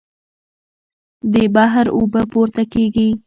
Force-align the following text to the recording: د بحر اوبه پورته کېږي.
د 1.33 1.35
بحر 1.55 1.87
اوبه 1.97 2.21
پورته 2.31 2.63
کېږي. 2.73 3.09